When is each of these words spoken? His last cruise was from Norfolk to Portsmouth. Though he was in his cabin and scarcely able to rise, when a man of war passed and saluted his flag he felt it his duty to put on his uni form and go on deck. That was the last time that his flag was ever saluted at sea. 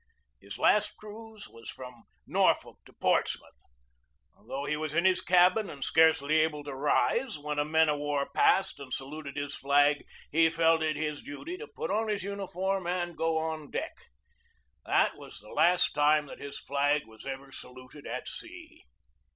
His 0.39 0.57
last 0.57 0.97
cruise 0.97 1.47
was 1.47 1.69
from 1.69 2.05
Norfolk 2.25 2.79
to 2.85 2.93
Portsmouth. 2.93 3.59
Though 4.47 4.65
he 4.65 4.75
was 4.75 4.95
in 4.95 5.05
his 5.05 5.21
cabin 5.21 5.69
and 5.69 5.83
scarcely 5.83 6.39
able 6.39 6.63
to 6.63 6.73
rise, 6.73 7.37
when 7.37 7.59
a 7.59 7.65
man 7.65 7.87
of 7.87 7.99
war 7.99 8.27
passed 8.33 8.79
and 8.79 8.91
saluted 8.91 9.37
his 9.37 9.55
flag 9.55 10.03
he 10.31 10.49
felt 10.49 10.81
it 10.81 10.95
his 10.95 11.21
duty 11.21 11.55
to 11.59 11.67
put 11.67 11.91
on 11.91 12.07
his 12.07 12.23
uni 12.23 12.47
form 12.47 12.87
and 12.87 13.15
go 13.15 13.37
on 13.37 13.69
deck. 13.69 13.95
That 14.87 15.17
was 15.17 15.37
the 15.37 15.49
last 15.51 15.91
time 15.93 16.25
that 16.25 16.39
his 16.39 16.57
flag 16.57 17.05
was 17.05 17.23
ever 17.27 17.51
saluted 17.51 18.07
at 18.07 18.27
sea. 18.27 18.83